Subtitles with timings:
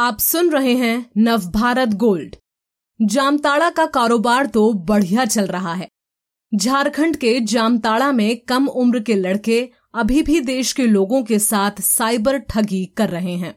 [0.00, 2.36] आप सुन रहे हैं नवभारत गोल्ड।
[3.00, 5.88] जामताड़ा का कारोबार तो बढ़िया चल रहा है।
[6.52, 9.60] झारखंड के जामताड़ा में कम उम्र के लड़के
[9.94, 13.54] अभी भी देश के लोगों के साथ साइबर ठगी कर रहे हैं।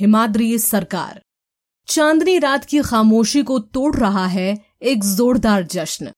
[0.00, 1.22] हिमाद्री सरकार।
[1.88, 6.12] चांदनी रात की खामोशी को तोड़ रहा है एक जोरदार जश्न।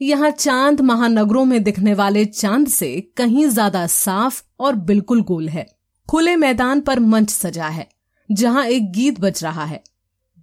[0.00, 5.70] यहाँ चाँद महानगरों में दिखने वाले चाँद से कहीं ज़्यादा साफ़ और बिल्कुल गोल है।
[6.08, 7.88] खुले मैदान पर मंच सजा है।
[8.28, 9.82] जहाँ एक गीत बज रहा है।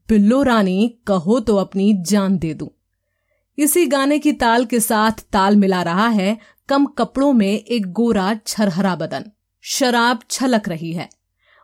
[0.10, 2.70] बिल्लो रानी, कहो तो अपनी जान दे दूँ।
[3.58, 6.38] इसी गाने की ताल के साथ ताल मिला रहा है
[6.70, 9.26] कम कपड़ों में एक गोरा छरहरा बदन।
[9.64, 11.10] शराब छलक रही है।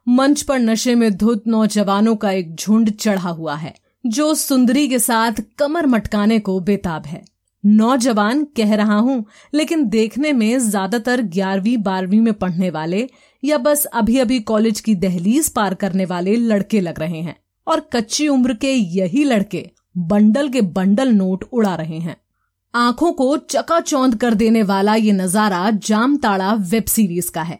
[0.07, 3.73] मंच पर नशे में धुत नौजवानों का एक झुंड चढ़ा हुआ है,
[4.03, 7.23] जो सुंदरी के साथ कमर मटकाने को बेताब है।
[7.63, 13.07] नौजवान कह रहा हूँ, लेकिन देखने में ज़्यादातर ग्यारहवीं, बारहवीं में पढ़ने वाले
[13.45, 17.35] या बस अभी अभी कॉलेज की दहलीज पार करने वाले लड़के लग रहे हैं
[17.67, 22.15] और कच्ची उम्र के यही लड़के बंडल के बंडल नोट उड़ा रहे हैं।
[22.73, 27.59] आँखों को चकाचौंध कर देने वाला ये नज़ारा जामताड़ा वेब सीरीज़ का है।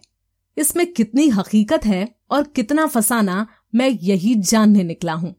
[0.58, 5.36] इसमें कितनी हकीकत है और कितना फसाना मैं यही जानने निकला हूँ।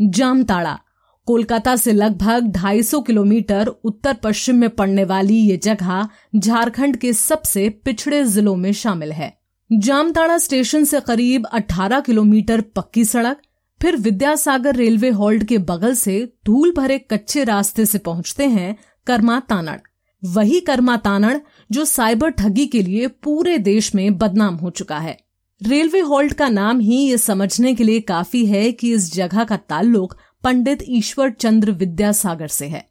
[0.00, 0.78] जामताड़ा,
[1.26, 7.68] कोलकाता से लगभग 250 किलोमीटर उत्तर पश्चिम में पड़ने वाली ये जगह झारखंड के सबसे
[7.84, 9.39] पिछड़े जिलों में शामिल है।
[9.72, 13.40] जामताड़ा स्टेशन से करीब 18 किलोमीटर पक्की सड़क,
[13.82, 18.76] फिर विद्यासागर रेलवे हॉल्ट के बगल से धूल भरे कच्चे रास्ते से पहुँचते हैं
[19.06, 19.78] कर्मा तानड़।
[20.24, 21.38] वही कर्मा तानड़
[21.72, 25.16] जो साइबर ठगी के लिए पूरे देश में बदनाम हो चुका है।
[25.62, 29.56] रेलवे हॉल्ट का नाम ही ये समझने के लिए काफ़ी है कि इस जगह का
[29.56, 32.88] ताल्लुक पंडित ईश्वर चंद्र विद्यासागर से है।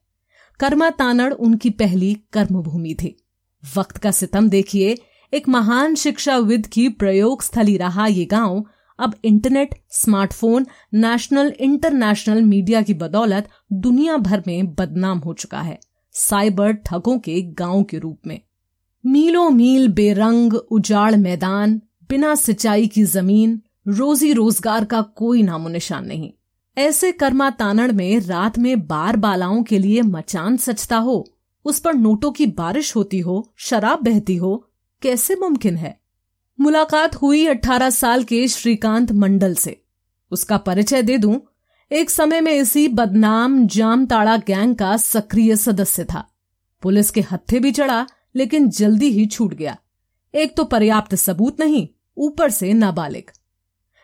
[0.59, 3.15] कर्मा तानड़ उनकी पहली कर्मभूमि थी।
[3.77, 4.97] वक्त का सितम देखिए
[5.33, 8.65] एक महान शिक्षाविद की प्रयोग स्थली रहा ये गाँव।
[8.99, 15.79] अब internet, smartphone, national, international media की बदौलत दुनिया भर में बदनाम हो चुका है।
[16.11, 18.39] साइबर ठगों के गाँव के रूप में।
[19.05, 26.05] मीलों मील बेरंग उजाड़ मैदान, बिना सिंचाई की ज़मीन, रोजी रोज़गार का कोई नामो निशान
[26.05, 26.31] नहीं।
[26.77, 31.25] ऐसे कर्मा तानड़ में रात में बार बालाओं के लिए मचान सचता हो,
[31.65, 34.65] उस पर नोटों की बारिश होती हो, शराब बहती हो
[35.01, 35.99] कैसे मुमकिन है?
[36.59, 39.83] मुलाकात हुई 18 साल के श्रीकांत मंडल से।
[40.31, 41.41] उसका परिचय दे दूँ,
[41.91, 46.29] एक समय में इसी बदनाम, जामताड़ा गैंग का सक्रिय सदस्य था।
[46.81, 49.77] पुलिस के हत्थे भी चढ़ा, लेकिन जल्दी ही छूट गया।
[50.35, 51.87] एक तो पर्याप्त सबूत नहीं,
[52.17, 53.31] ऊपर से नाबालिग।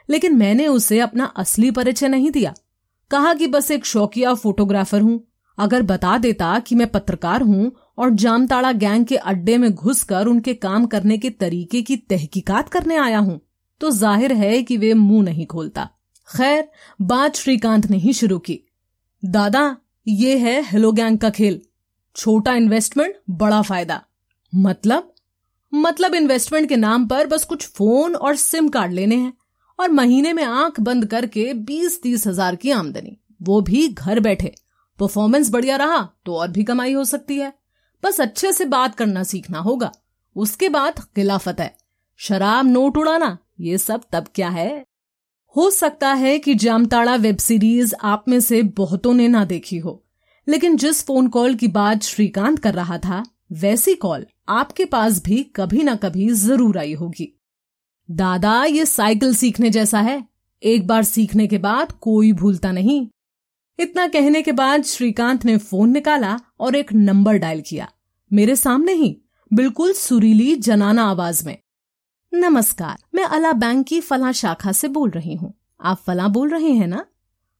[0.10, 2.54] लेकिन मैंने उसे अपना असली परिचय नहीं दिया।
[3.12, 5.28] कहा कि बस एक शौकिया फोटोग्राफर हूँ।
[5.58, 10.54] अगर बता देता कि मैं पत्रकार हूँ और जामताड़ा गैंग के अड्डे में घुसकर उनके
[10.56, 13.40] काम करने के तरीके की तहकीकात करने आया हूँ
[13.82, 15.90] तो ज़ाहिर है कि वे मुँह नहीं खोलता।
[16.28, 16.68] खैर,
[17.02, 18.60] बात श्रीकांत ने ही शुरू की।
[19.24, 19.76] दादा,
[20.08, 21.62] ये है हेलो गैंग का खेल।
[22.16, 24.02] छोटा इन्वेस्टमेंट बड़ा फ़ायदा।
[24.54, 25.12] मतलब?
[25.74, 29.34] मतलब इन्वेस्टमेंट के नाम पर बस कुछ फ़ोन और सिम कार्ड लेने हैं
[29.80, 34.54] और महीने में आँख बंद करके बीस तीस हज़ार की आमदनी। वो भी घर बैठे।
[35.00, 37.54] परफॉर्मेंस बढ़िया रहा तो और भी कमाई हो सकती है।
[38.06, 39.92] बस अच्छे से बात करना सीखना होगा।
[40.36, 41.76] उसके बाद खिलाफत है।
[42.20, 44.86] शराब नोट उड़ाना, ये सब तब क्या है?
[45.56, 50.04] हो सकता है कि जामताड़ा वेब सीरीज़ आप में से बहुतों ने ना देखी हो,
[50.48, 55.42] लेकिन जिस फ़ोन कॉल की बात श्रीकांत कर रहा था, वैसी कॉल आपके पास भी
[55.56, 57.32] कभी ना कभी ज़रूर आई होगी।
[58.10, 60.24] दादा, ये साइकिल सीखने जैसा है।
[60.64, 63.08] एक बार सीखने के बाद कोई भूलता नहीं।
[63.80, 67.90] इतना कहने के बाद श्रीकांत ने फ़ोन निकाला और एक नंबर डायल किया।
[68.34, 69.22] मेरे सामने ही।
[69.54, 71.58] बिल्कुल सुरीली, जनाना आवाज़ में।
[72.34, 76.70] नमस्कार, मैं अला बैंक की फला शाखा से बोल रही हूँ। आप फला बोल रहे
[76.70, 77.06] हैं ना?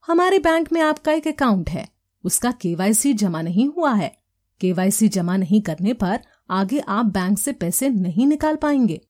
[0.06, 1.90] हमारे बैंक में आपका एक अकाउंट है।
[2.24, 4.18] उसका केवाईसी जमा नहीं हुआ है।
[4.62, 9.02] केवाईसी जमा नहीं करने पर आगे आप बैंक से पैसे नहीं निकाल पाएँगे।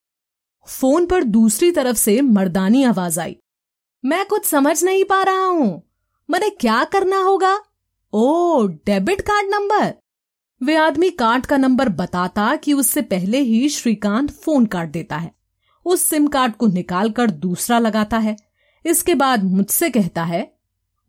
[0.67, 3.37] फ़ोन पर दूसरी तरफ़ से मर्दानी आवाज़ आई।
[4.05, 5.83] मैं कुछ समझ नहीं पा रहा हूँ।
[6.29, 7.59] मैंने क्या करना होगा?
[8.13, 10.04] ओ डेबिट कार्ड नंबर।
[10.65, 15.31] वे आदमी कार्ड का नंबर बताता कि उससे पहले ही श्रीकांत फ़ोन काट देता है।
[15.85, 18.35] उस सिम कार्ड को निकालकर दूसरा लगाता है।
[18.85, 20.55] इसके बाद मुझसे कहता है,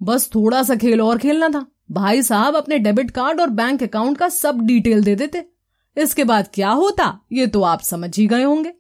[0.03, 4.19] बस थोड़ा सा खेल और खेलना था। भाई साहब अपने डेबिट कार्ड और बैंक अकाउंट
[4.19, 5.49] का सब डिटेल दे देते।
[5.97, 8.75] इसके बाद क्या होता, ये तो आप समझ ही गए होंगे।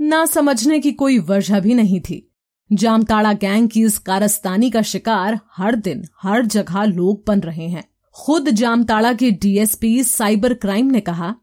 [0.00, 2.32] ना समझने की कोई वजह भी नहीं थी।
[2.72, 7.93] जामताड़ा गैंग की इस कारस्तानी का शिकार हर दिन, हर जगह लोग बन रहे हैं।
[8.16, 11.34] खुद जामताड़ा के डीएसपी साइबर क्राइम ने कहा,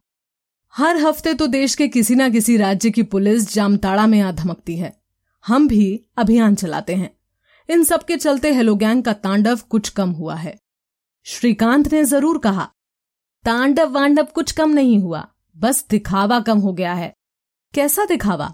[0.73, 4.77] हर हफ़्ते तो देश के किसी ना किसी राज्य की पुलिस जामताड़ा में आ धमकती
[4.77, 4.93] है।
[5.45, 7.09] हम भी अभियान चलाते हैं।
[7.69, 10.55] इन सब के चलते हेलो गैंग का तांडव कुछ कम हुआ है।
[11.25, 12.69] श्रीकांत ने ज़रूर कहा,
[13.45, 15.27] तांडव वांडव कुछ कम नहीं हुआ,
[15.57, 17.13] बस दिखावा कम हो गया है।
[17.73, 18.53] कैसा दिखावा?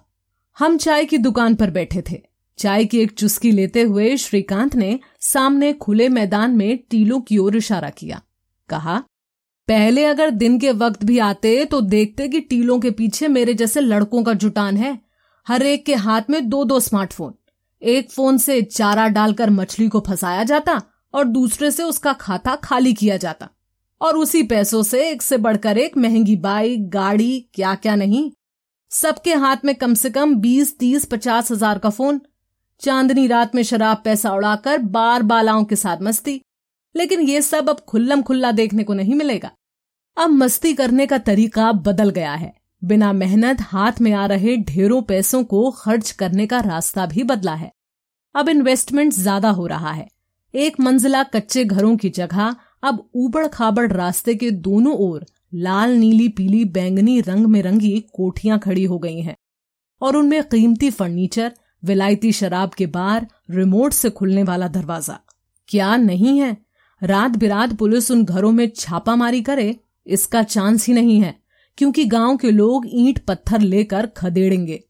[0.57, 2.21] हम चाय की दुकान पर बैठे थे।
[2.57, 7.55] चाय की एक चुस्की लेते हुए श्रीकांत ने सामने खुले मैदान में टीलों की ओर
[7.55, 8.21] इशारा किया।
[8.69, 8.97] कहा,
[9.67, 13.81] पहले अगर दिन के वक्त भी आते तो देखते कि टीलों के पीछे मेरे जैसे
[13.81, 14.97] लड़कों का जुटान है।
[15.47, 17.33] हर एक के हाथ में दो दो स्मार्टफ़ोन।
[17.81, 20.81] एक फ़ोन से चारा डालकर मछली को फंसाया जाता
[21.13, 23.49] और दूसरे से उसका खाता खाली किया जाता।
[24.01, 28.31] और उसी पैसों से एक से बढ़कर एक महँगी बाइक, गाड़ी क्या क्या नहीं।
[28.91, 32.21] सबके हाथ में कम से कम बीस, तीस, पचास हज़ार का फ़ोन।
[32.81, 36.41] चांदनी रात में शराब पैसा उड़ाकर बार बालाओं के साथ मस्ती।
[36.95, 39.51] लेकिन ये सब अब खुल्लम खुल्ला देखने को नहीं मिलेगा।
[40.17, 42.53] अब मस्ती करने का तरीका बदल गया है।
[42.83, 47.53] बिना मेहनत हाथ में आ रहे ढेरों पैसों को खर्च करने का रास्ता भी बदला
[47.53, 47.71] है।
[48.35, 50.07] अब इन्वेस्टमेंट ज़्यादा हो रहा है।
[50.53, 56.27] एक मंजिला कच्चे घरों की जगह अब ऊबड़ खाबड़ रास्ते के दोनों ओर लाल, नीली,
[56.29, 59.35] पीली, बैंगनी रंग में रंगी कोठियाँ खड़ी हो गई हैं।
[60.01, 61.53] और उनमें कीमती फर्नीचर
[61.83, 65.19] विलायती शराब के बार रिमोट से खुलने वाला दरवाज़ा।
[65.69, 66.57] क्या नहीं है?
[67.01, 69.75] रात बिरात पुलिस उन घरों में छापामारी करे,
[70.07, 71.35] इसका चांस ही नहीं है,
[71.77, 74.83] क्योंकि गाँव के लोग ईंट पत्थर लेकर खदेड़ेंगे।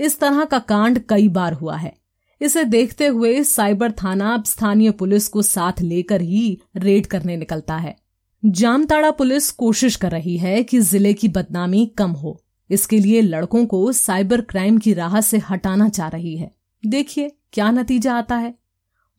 [0.00, 1.92] इस तरह का कांड कई बार हुआ है।
[2.40, 7.76] इसे देखते हुए साइबर थाना अब स्थानीय पुलिस को साथ लेकर ही रेड करने निकलता
[7.76, 7.96] है।
[8.44, 13.66] जामताड़ा पुलिस कोशिश कर रही है कि ज़िले की बदनामी कम हो। इसके लिए लड़कों
[13.66, 16.54] को साइबर क्राइम की राह से हटाना चाह रही है।
[16.86, 18.54] देखिए, क्या नतीजा आता है?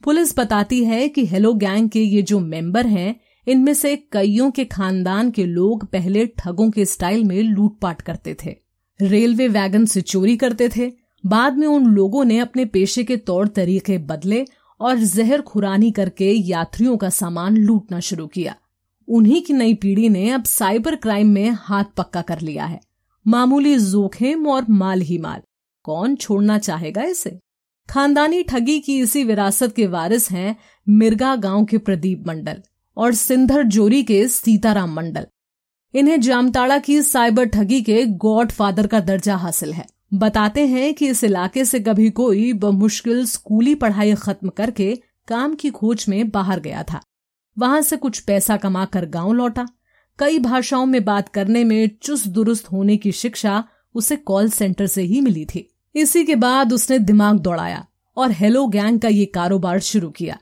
[0.03, 4.65] पुलिस बताती है कि हेलो गैंग के ये जो मेंबर हैं, इनमें से कईयों के
[4.65, 8.55] खानदान के लोग पहले ठगों के स्टाइल में लूटपाट करते थे।
[9.01, 10.91] रेलवे वैगन से चोरी करते थे।
[11.25, 14.45] बाद में उन लोगों ने अपने पेशे के तौर तरीके बदले
[14.79, 18.55] और जहर खुरानी करके यात्रियों का सामान लूटना शुरू किया।
[19.07, 22.81] उन्हीं की नई पीढ़ी ने अब साइबर क्राइम में हाथ पक्का कर लिया है।
[23.25, 25.41] मामूली जोखिम और माल ही माल।
[25.83, 27.39] कौन छोड़ना चाहेगा इसे?
[27.89, 30.55] खानदानी ठगी की इसी विरासत के वारिस हैं
[30.89, 32.61] मिर्गा गाँव के प्रदीप मंडल
[32.97, 35.27] और सिंधर जोरी के सीताराम मंडल।
[35.93, 41.07] इन्हें जामताड़ा की साइबर ठगी के गॉड फादर का दर्जा हासिल है। बताते हैं कि
[41.07, 46.59] इस इलाके से कभी कोई बमुश्किल स्कूली पढ़ाई खत्म करके काम की खोज में बाहर
[46.59, 47.01] गया था।
[47.57, 49.67] वहाँ से कुछ पैसा कमाकर गाँव लौटा।
[50.19, 53.63] कई भाषाओं में बात करने में चुस्त दुरुस्त होने की शिक्षा
[53.95, 57.85] उसे कॉल सेंटर से ही मिली थी। इसी के बाद उसने दिमाग दौड़ाया
[58.17, 60.37] और हेलो गैंग का ये कारोबार शुरू किया।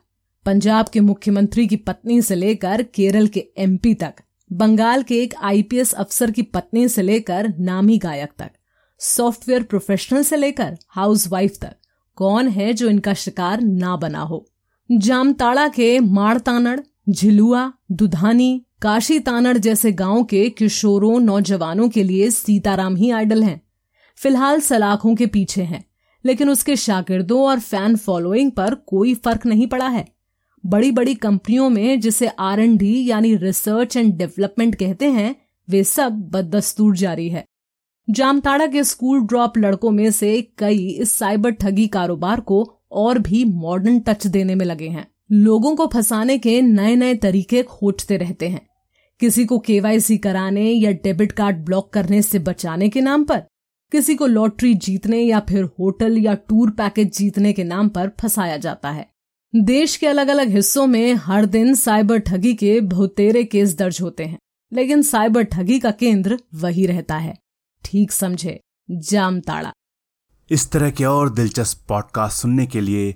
[0.46, 4.14] पंजाब के मुख्यमंत्री की पत्नी से लेकर केरल के एमपी तक,
[4.52, 8.52] बंगाल के एक आईपीएस अफसर की पत्नी से लेकर नामी गायक तक,
[9.00, 11.76] सॉफ्टवेयर प्रोफेशनल से लेकर हाउस वाइफ तक,
[12.16, 14.46] कौन है जो इनका शिकार ना बना हो?
[14.92, 22.96] जामताड़ा के माड़तानड़ झिलुआ, दुधानी, काशी तानड़ जैसे गाँव के किशोरों, नौजवानों के लिए सीताराम
[22.96, 23.62] ही आइडल हैं।
[24.18, 25.84] फ़िलहाल सलाखों के पीछे हैं,
[26.26, 30.06] लेकिन उसके शागिर्दों और फ़ैन फॉलोइंग पर कोई फ़र्क नहीं पड़ा है।
[30.66, 35.36] बड़ी बड़ी कंपनियों में जिसे आर एंड डी यानी रिसर्च एंड डेवलपमेंट कहते हैं,
[35.70, 37.46] वे सब बदस्तूर जारी है।
[38.10, 43.44] जामताड़ा के स्कूल ड्रॉप लड़कों में से कई इस साइबर ठगी कारोबार को और भी
[43.46, 48.48] मॉडर्न टच देने में लगे हैं। लोगों को फंसाने के नए नए तरीके खोजते रहते
[48.48, 48.68] हैं।
[49.20, 53.44] किसी को केवाईसी कराने या डेबिट कार्ड ब्लॉक करने से बचाने के नाम पर,
[53.92, 58.58] किसी को लॉटरी जीतने या फिर होटल या टूर पैकेज जीतने के नाम पर फंसाया
[58.58, 59.08] जाता है।
[59.54, 64.26] देश के अलग अलग हिस्सों में हर दिन साइबर ठगी के बहुतेरे केस दर्ज होते
[64.26, 64.38] हैं,
[64.72, 67.38] लेकिन साइबर ठगी का केंद्र वही रहता है।
[67.84, 68.60] ठीक समझे,
[68.92, 69.72] जामताड़ा।
[70.52, 73.16] इस तरह के और दिलचस्प पॉडकास्ट सुनने के लिए